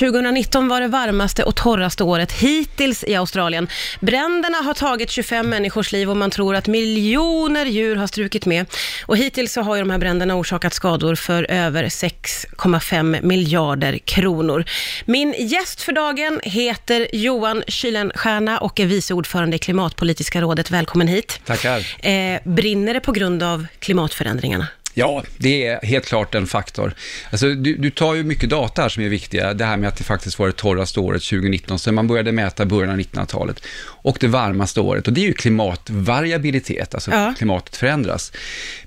[0.00, 3.68] 2019 var det varmaste och torraste året hittills i Australien.
[4.00, 8.66] Bränderna har tagit 25 människors liv och man tror att miljoner djur har strukit med.
[9.06, 14.64] Och hittills så har ju de här bränderna orsakat skador för över 6,5 miljarder kronor.
[15.04, 20.70] Min gäst för dagen heter Johan Kylenstierna och är vice ordförande i Klimatpolitiska rådet.
[20.70, 21.40] Välkommen hit.
[21.44, 22.06] Tackar.
[22.06, 24.66] Eh, brinner det på grund av klimatförändringarna?
[24.94, 26.94] Ja, det är helt klart en faktor.
[27.30, 29.54] Alltså, du, du tar ju mycket data här som är viktiga.
[29.54, 32.66] Det här med att det faktiskt var det torraste året 2019, sen man började mäta
[32.66, 33.62] början av 1900-talet.
[34.02, 37.34] Och det varmaste året, och det är ju klimatvariabilitet, alltså Ja.
[37.38, 38.32] klimatet förändras.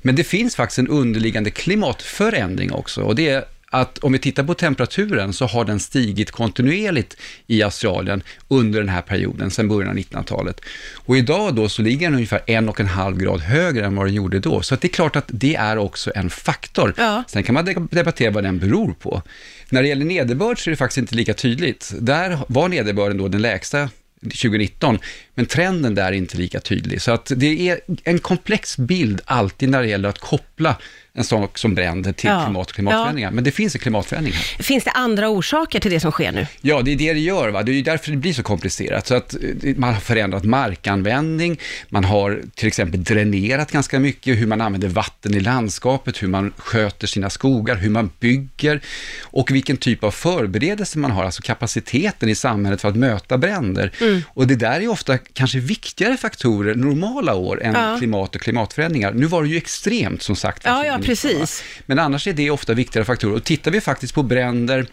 [0.02, 4.44] Men det finns faktiskt en underliggande klimatförändring också, och det är att om vi tittar
[4.44, 9.90] på temperaturen så har den stigit kontinuerligt i Australien under den här perioden, sedan början
[9.90, 10.62] av 1900-talet.
[10.96, 14.05] Och idag då så ligger den ungefär en och en halv grad högre än vad
[14.05, 14.62] den gjorde då.
[14.62, 16.94] Så det är klart att det är också en faktor.
[16.98, 17.23] Ja.
[17.27, 19.22] Sen kan man de- debattera vad den beror på.
[19.70, 21.94] När det gäller nederbörd så är det faktiskt inte lika tydligt.
[21.99, 23.90] Där var nederbörden då den lägsta
[24.21, 24.99] 2019,
[25.35, 27.01] men trenden där är inte lika tydlig.
[27.01, 30.75] Så att det är en komplex bild alltid när det gäller att koppla
[31.15, 32.43] en sak som bränder till Ja.
[32.45, 33.31] klimat och klimatförändringar.
[33.31, 34.63] Men det finns en klimatförändring här.
[34.63, 36.48] Finns det andra orsaker till det som sker nu?
[36.62, 37.49] Ja, det är det det gör.
[37.49, 37.63] Va?
[37.63, 39.07] Det är ju därför det blir så komplicerat.
[39.07, 41.59] Så att eh, man har förändrat markanvändning,
[41.90, 46.53] man har till exempel dränerat ganska mycket, hur man använder vatten i landskapet, hur man
[46.57, 48.81] sköter sina skogar, hur man bygger
[49.21, 53.91] och vilken typ av förberedelse man har, alltså kapaciteten i samhället för att möta bränder.
[54.01, 54.21] Mm.
[54.27, 57.96] Och det där är ofta kanske viktigare faktorer normala år än Ja.
[57.98, 59.12] klimat och klimatförändringar.
[59.13, 60.62] Nu var det ju extremt som sagt.
[60.65, 61.40] Ja, ja, 2019, va?
[61.40, 61.63] precis.
[61.85, 63.35] Men annars är det ofta viktigare faktorer.
[63.35, 64.85] Och tittar vi faktiskt på bränder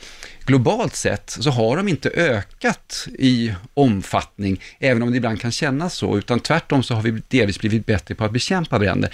[0.51, 5.95] globalt sett så har de inte ökat i omfattning, även om det ibland kan kännas
[5.95, 9.11] så, utan tvärtom så har vi delvis blivit bättre på att bekämpa bränder.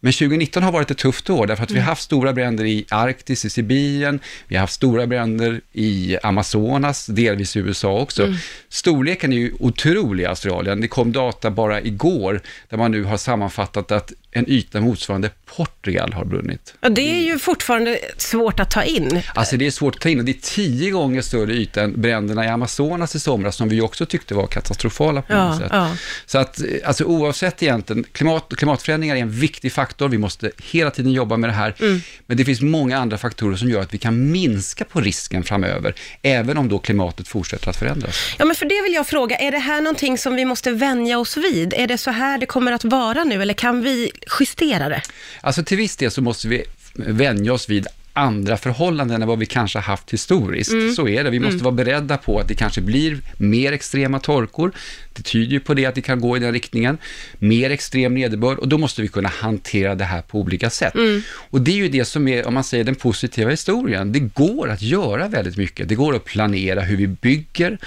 [0.00, 2.86] Men 2019 har varit ett tufft år därför att vi har haft stora bränder i
[2.90, 8.34] Arktis, i Sibirien, vi har haft stora bränder i Amazonas, delvis i USA också.
[8.68, 10.80] Storleken är ju otrolig i Australien.
[10.80, 16.12] Det kom data bara igår där man nu har sammanfattat att en yta motsvarande Portugal
[16.12, 16.74] har brunnit.
[16.80, 19.20] Ja, det är ju fortfarande svårt att ta in.
[19.34, 22.00] Alltså det är svårt att ta in och det är tio gånger större yta än
[22.02, 25.68] bränderna i Amazonas i somras som vi också tyckte var katastrofala på Ja, något sätt.
[25.72, 25.96] ja.
[26.26, 30.90] Så att eh, alltså oavsett egentligen, klimat, klimatförändringar är en viktig faktor, vi måste hela
[30.90, 31.74] tiden jobba med det här.
[31.80, 32.00] Mm.
[32.26, 35.94] Men det finns många andra faktorer som gör att vi kan minska på risken framöver,
[36.22, 38.34] även om då klimatet fortsätter att förändras.
[38.38, 41.18] Ja, men för det vill jag fråga, är det här någonting som vi måste vänja
[41.18, 41.74] oss vid?
[41.76, 44.10] Är det så här det kommer att vara nu, eller kan vi
[44.40, 45.02] justera det?
[45.40, 46.64] Alltså till viss del så måste vi
[46.94, 50.72] vänja oss vid andra förhållanden än vad vi kanske har haft historiskt.
[50.72, 50.94] Mm.
[50.94, 51.30] Så är det.
[51.30, 54.72] Vi måste vara beredda på att det kanske blir mer extrema torkor.
[55.12, 56.98] Det tyder ju på det att det kan gå i den riktningen.
[57.38, 60.94] Mer extrem nederbörd och då måste vi kunna hantera det här på olika sätt.
[60.94, 61.22] Mm.
[61.30, 64.12] Och det är ju det som är, om man säger den positiva historien.
[64.12, 65.88] Det går att göra väldigt mycket.
[65.88, 67.78] Det går att planera hur vi bygger.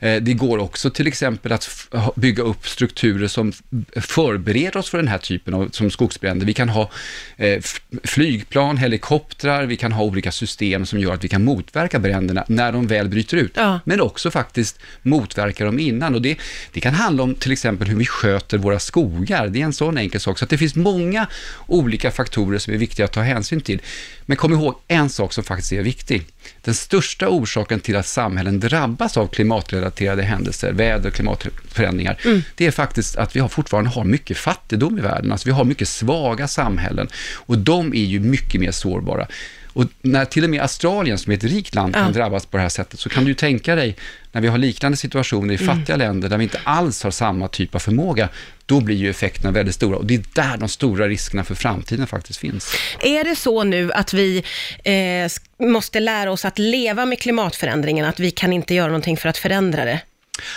[0.00, 1.68] Eh, Det går också till exempel att
[2.14, 3.52] bygga upp strukturer som
[3.96, 6.46] förbereder oss för den här typen av som skogsbränder.
[6.46, 6.90] Vi kan ha
[7.36, 7.62] eh,
[8.04, 12.72] flygplan, helikoptrar, vi kan ha olika system som gör att vi kan motverka bränderna när
[12.72, 13.52] de väl bryter ut.
[13.54, 13.80] Ja.
[13.84, 16.14] Men också faktiskt motverka dem innan.
[16.14, 16.38] Och det,
[16.72, 19.48] det kan handla om till exempel hur vi sköter våra skogar.
[19.48, 20.38] Det är en sån enkel sak.
[20.38, 21.26] Så det finns många
[21.66, 23.80] olika faktorer som är viktiga att ta hänsyn till.
[24.26, 26.22] Men kom ihåg en sak som faktiskt är viktig.
[26.62, 32.18] Den största orsaken till att samhällen drabbas av klimatrelaterade händelser, väder och klimatförändringar,
[32.54, 35.32] det är faktiskt att vi har fortfarande har mycket fattigdom i världen.
[35.32, 39.26] Alltså vi har mycket svaga samhällen och de är ju mycket mer sårbara.
[39.72, 42.10] Och när till och med Australien, som är ett rikt land, kan Ja.
[42.12, 43.96] drabbas på det här sättet, så kan du tänka dig
[44.32, 47.74] när vi har liknande situationer i fattiga länder där vi inte alls har samma typ
[47.74, 48.28] av förmåga,
[48.66, 49.96] då blir ju effekterna väldigt stora.
[49.96, 52.74] Och det är där de stora riskerna för framtiden faktiskt finns.
[53.00, 54.44] Är det så nu att vi
[54.84, 59.28] eh, måste lära oss att leva med klimatförändringen, att vi kan inte göra någonting för
[59.28, 60.00] att förändra det?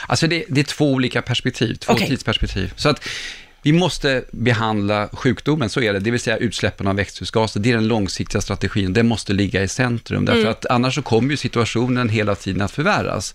[0.07, 2.07] Alltså det, det är två olika perspektiv, två Okej.
[2.07, 2.73] tidsperspektiv.
[2.75, 3.07] Så att
[3.63, 7.59] vi måste behandla sjukdomen, så är det, det vill säga utsläppen av växthusgaser.
[7.59, 10.25] Det är den långsiktiga strategin, den måste ligga i centrum.
[10.25, 13.33] Därför att annars så kommer ju situationen hela tiden att förvärras.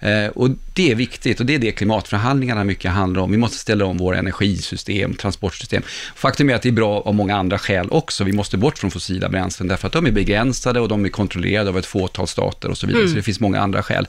[0.00, 3.30] Eh, och det är viktigt och det är det klimatförhandlingarna mycket handlar om.
[3.30, 5.82] Vi måste ställa om våra energisystem, transportsystem.
[6.14, 8.24] Faktum är att det är bra av många andra skäl också.
[8.24, 11.70] Vi måste bort från fossila bränslen därför att de är begränsade och de är kontrollerade
[11.70, 13.08] av ett fåtal stater och så vidare.
[13.08, 14.06] Så det finns många andra skäl.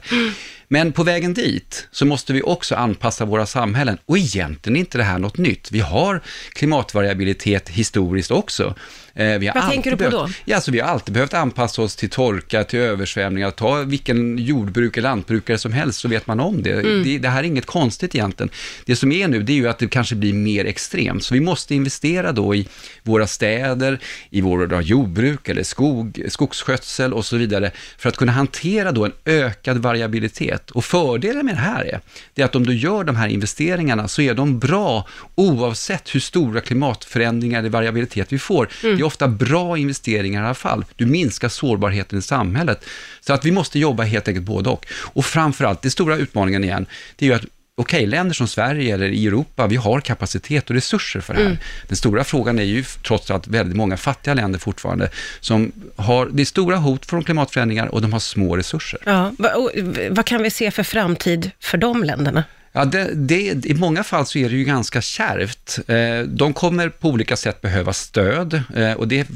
[0.68, 3.98] Men på vägen dit så måste vi också anpassa våra samhällen.
[4.06, 5.72] Och egentligen är inte det här något nytt.
[5.72, 6.22] Vi har
[6.52, 8.74] klimatvariabilitet historiskt också.
[9.16, 10.28] Eh, vi har Vad tänker du på behövt, då?
[10.44, 13.50] Ja, alltså, vi har alltid behövt anpassa oss till torka, till översvämningar.
[13.50, 16.72] Ta vilken jordbruk eller lantbrukare som helst så vet man om det.
[16.72, 17.02] Mm.
[17.04, 17.18] det.
[17.18, 18.50] Det här är inget konstigt egentligen.
[18.84, 21.24] Det som är nu, det är ju att det kanske blir mer extremt.
[21.24, 22.68] Så vi måste investera då i
[23.02, 23.98] våra städer,
[24.30, 29.12] i våra jordbruk eller skog, skogsskötsel och så vidare för att kunna hantera då en
[29.24, 30.70] ökad variabilitet.
[30.70, 32.00] Och fördelen med det här är,
[32.34, 36.20] det är att om du gör de här investeringarna så är de bra oavsett hur
[36.20, 38.68] stora klimatförändringar eller variabilitet vi får.
[38.82, 40.84] Är ofta bra investeringar i alla fall.
[40.96, 42.84] Du minskar sårbarheten i samhället.
[43.20, 44.86] Så att vi måste jobba helt enkelt både och.
[44.92, 46.86] Och framförallt, det stora utmaningen igen,
[47.16, 47.44] det är ju att
[47.78, 51.58] Okej, länder som Sverige eller i Europa, vi har kapacitet och resurser för det här.
[51.88, 55.08] Den stora frågan är ju trots allt väldigt många fattiga länder fortfarande,
[55.40, 59.00] som har, det är stora hot från klimatförändringar och de har små resurser.
[59.04, 59.70] Ja, vad, och,
[60.10, 62.44] vad kan vi se för framtid för de länderna?
[62.76, 65.78] Ja, det, det, I många fall så är det ju ganska kärvt.
[65.88, 69.28] Eh, de kommer på olika sätt behöva stöd eh, och det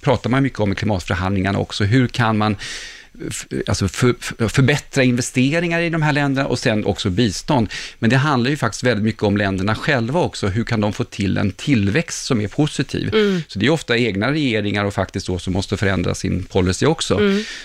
[0.00, 1.84] pratar man mycket om i klimatförhandlingarna också.
[1.84, 2.56] Hur kan man
[3.66, 7.68] alltså för, för, förbättra investeringar i de här länderna och sen också bistånd.
[7.98, 10.46] Men det handlar ju faktiskt väldigt mycket om länderna själva också.
[10.46, 13.10] Hur kan de få till en tillväxt som är positiv?
[13.48, 17.18] Så det är ofta egna regeringar och faktiskt då som måste förändra sin policy också.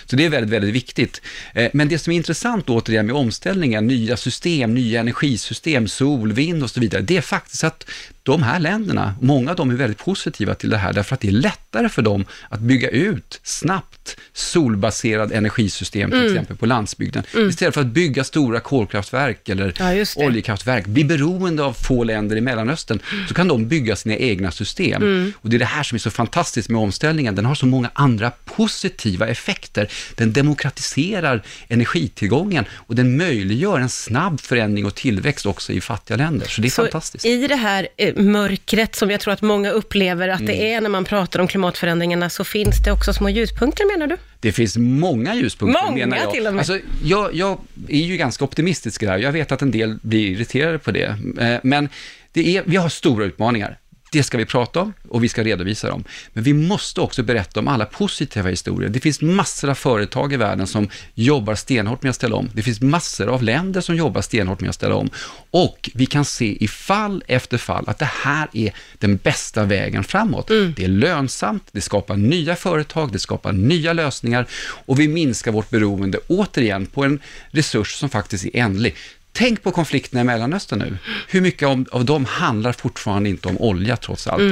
[0.06, 1.22] Så det är väldigt, väldigt viktigt.
[1.54, 6.62] Eh, Men det som är intressant återigen med omställningen, nya system, nya energisystem, sol, vind
[6.62, 7.86] och så vidare, det är faktiskt att
[8.26, 11.28] de här länderna, många av dem är väldigt positiva till det här, därför att det
[11.28, 17.74] är lättare för dem att bygga ut snabbt solbaserad energisystem, till exempel på landsbygden, istället
[17.74, 22.98] för att bygga stora kolkraftverk eller Ja, oljekraftverk, bli beroende av få länder i Mellanöstern,
[23.28, 25.32] så kan de bygga sina egna system.
[25.40, 27.90] Och det är det här som är så fantastiskt med omställningen, den har så många
[27.94, 29.88] andra positiva effekter.
[30.14, 36.46] Den demokratiserar energitillgången och den möjliggör en snabb förändring och tillväxt också i fattiga länder.
[36.48, 37.24] Så det är Så fantastiskt.
[37.24, 40.46] i det här eh, mörkret som jag tror att många upplever att Mm.
[40.56, 44.16] det är när man pratar om klimatförändringarna, så finns det också små ljuspunkter menar du?
[44.40, 46.32] Det finns många ljuspunkter Många menar jag.
[46.32, 46.58] till och med.
[46.60, 47.34] Alltså, jag.
[47.34, 47.58] Jag
[47.88, 49.18] är ju ganska optimistisk där.
[49.18, 51.16] Jag vet att en del blir irriterade på det.
[51.40, 51.88] Eh, Men
[52.32, 53.78] det är, vi har stora utmaningar.
[54.12, 56.04] Det ska vi prata om och vi ska redovisa dem.
[56.32, 58.90] Men vi måste också berätta om alla positiva historier.
[58.90, 62.50] Det finns massor av företag i världen som jobbar stenhårt med att ställa om.
[62.52, 65.10] Det finns massor av länder som jobbar stenhårt med att ställa om.
[65.50, 70.04] Och vi kan se i fall efter fall att det här är den bästa vägen
[70.04, 70.48] framåt.
[70.48, 74.46] Det är lönsamt, det skapar nya företag, det skapar nya lösningar
[74.86, 77.20] och vi minskar vårt beroende återigen på en
[77.50, 78.94] resurs som faktiskt är ändlig.
[79.36, 80.98] Tänk på konflikterna i Mellanöstern nu.
[81.28, 84.42] Hur mycket av, av dem handlar fortfarande inte om olja trots allt.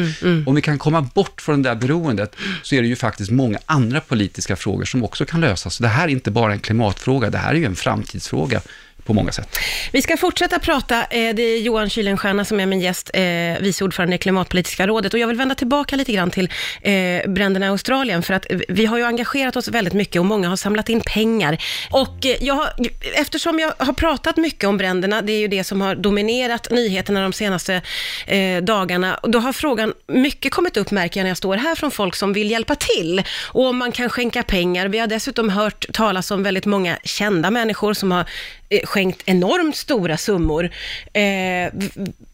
[0.47, 3.59] Om vi kan komma bort från det där beroendet så är det ju faktiskt många
[3.67, 5.75] andra politiska frågor som också kan lösas.
[5.75, 8.61] Så det här är inte bara en klimatfråga, det här är ju en framtidsfråga
[9.05, 9.59] på många sätt.
[9.93, 11.05] Vi ska fortsätta prata.
[11.05, 13.23] Eh, det är Johan Kylenstierna som är min gäst, eh,
[13.61, 15.15] vice ordförande i Klimatpolitiska rådet.
[15.15, 16.51] Och jag vill vända tillbaka lite grann till
[16.83, 20.49] eh, bränderna i Australien, för att vi har ju engagerat oss väldigt mycket och många
[20.49, 21.59] har samlat in pengar.
[21.91, 22.69] Och jag har,
[23.15, 27.23] eftersom jag har pratat mycket om bränderna, det är ju det som har dominerat nyheterna
[27.23, 27.83] de senaste
[28.63, 32.17] dagarna, då har frågan mycket kommit upp, märker jag när jag står här, från folk
[32.17, 33.23] som vill hjälpa till.
[33.43, 34.89] Och om man kan skänka pengar.
[34.89, 38.25] Vi har dessutom hört talas om väldigt många kända människor som har
[38.85, 40.71] skänkt enormt stora summor.
[41.13, 41.73] Eh,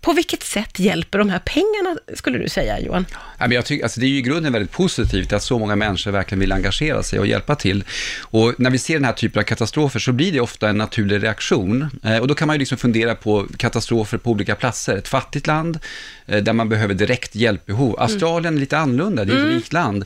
[0.00, 3.06] på vilket sätt hjälper de här pengarna, skulle du säga Johan?
[3.12, 5.76] Ja, men jag tycker, alltså det är ju i grunden väldigt positivt att så många
[5.76, 7.84] människor verkligen vill engagera sig och hjälpa till.
[8.20, 11.22] Och när vi ser den här typen av katastrofer så blir det ofta en naturlig
[11.22, 11.90] reaktion.
[12.04, 14.96] Eh, och då kan man ju liksom fundera på katastrofer på olika platser.
[14.96, 15.78] Ett fattigt land
[16.26, 18.00] eh, där man behöver direkt hjälpbehov.
[18.00, 20.04] Australien är lite annorlunda, det är ett rikt land.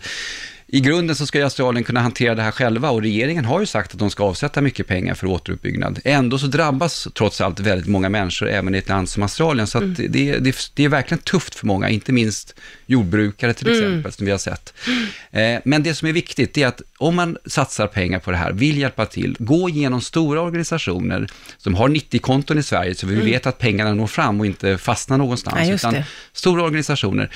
[0.75, 3.67] I grunden så ska ju Australien kunna hantera det här själva och regeringen har ju
[3.67, 6.00] sagt att de ska avsätta mycket pengar för återuppbyggnad.
[6.05, 9.66] Ändå så drabbas trots allt väldigt många människor även i ett land som Australien.
[9.66, 12.54] Så att det, det, det är verkligen tufft för många, inte minst
[12.87, 14.75] jordbrukare till exempel, som vi har sett.
[15.31, 18.52] Eh, men det som är viktigt är att om man satsar pengar på det här,
[18.52, 21.28] vill hjälpa till, gå igenom stora organisationer
[21.59, 25.19] som har 90-konton i Sverige, så vi vet att pengarna når fram och inte fastnar
[25.19, 25.69] någonstans.
[25.69, 26.04] Ja, utan det.
[26.33, 27.31] stora organisationer,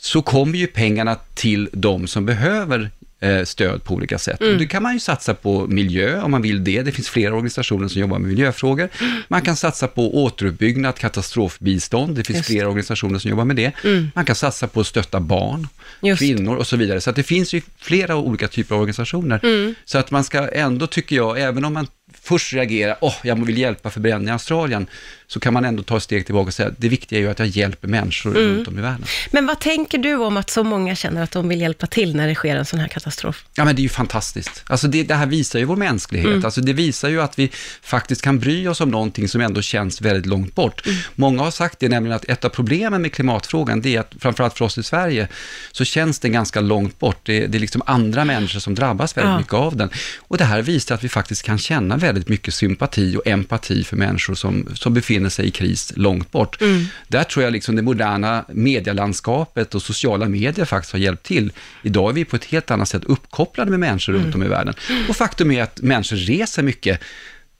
[0.00, 2.90] så kommer ju pengarna till de som behöver
[3.20, 4.40] eh, stöd på olika sätt.
[4.40, 4.58] Mm.
[4.58, 6.82] Det kan man ju satsa på miljö om man vill det.
[6.82, 8.88] Det finns flera organisationer som jobbar med miljöfrågor.
[9.28, 12.16] Man kan satsa på återuppbyggnad, katastrofbistånd.
[12.16, 13.72] Det finns Just flera organisationer som jobbar med det.
[14.14, 15.68] Man kan satsa på att stötta barn,
[16.02, 16.18] Just.
[16.18, 17.00] kvinnor och så vidare.
[17.00, 19.40] Så att det finns ju flera olika typer av organisationer.
[19.42, 19.74] Mm.
[19.84, 21.86] Så att man ska ändå, tycker jag, även om man
[22.22, 24.86] först reagerar, åh, jag vill hjälpa förbränning i Australien,
[25.26, 27.38] så kan man ändå ta ett steg tillbaka och säga det viktiga är ju att
[27.38, 28.56] jag hjälper människor Mm.
[28.56, 29.04] runt om i världen.
[29.30, 32.28] Men vad tänker du om att så många känner att de vill hjälpa till när
[32.28, 33.44] det sker en sån här katastrof?
[33.54, 34.64] Ja, men det är ju fantastiskt.
[34.66, 36.26] Alltså det, det här visar ju vår mänsklighet.
[36.30, 36.44] Mm.
[36.44, 37.50] Alltså det visar ju att vi
[37.82, 40.86] faktiskt kan bry oss om någonting som ändå känns väldigt långt bort.
[40.86, 40.98] Mm.
[41.14, 44.58] Många har sagt det, nämligen att ett av problemen med klimatfrågan, det är att framförallt
[44.58, 45.28] för oss i Sverige,
[45.72, 47.18] så känns den ganska långt bort.
[47.22, 49.38] Det, det är liksom andra människor som drabbas väldigt Ja.
[49.38, 49.90] mycket av den.
[50.18, 53.96] Och det här visar att vi faktiskt kan känna väldigt mycket sympati och empati för
[53.96, 56.60] människor som, som befinner sig i kris långt bort.
[56.60, 56.84] Mm.
[57.08, 61.52] Där tror jag liksom det moderna medielandskapet och sociala medier faktiskt har hjälpt till.
[61.82, 64.74] Idag är vi på ett helt annat sätt uppkopplade med människor runt om i världen.
[65.08, 67.00] Och faktum är att människor reser mycket.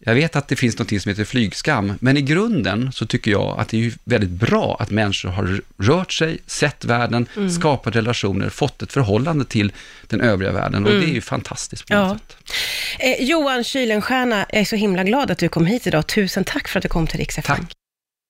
[0.00, 3.58] Jag vet att det finns något som heter flygskam, men i grunden så tycker jag
[3.60, 7.26] att det är väldigt bra att människor har rört sig, sett världen,
[7.60, 9.72] skapat relationer, fått ett förhållande till
[10.06, 12.36] den övriga världen och det är ju fantastiskt på något Ja.
[12.36, 13.18] sätt.
[13.20, 16.06] Eh, Johan Kylenstierna, jag är så himla glad att du kom hit idag.
[16.06, 17.38] Tusen tack för att du kom till Rix.
[17.44, 17.60] Tack.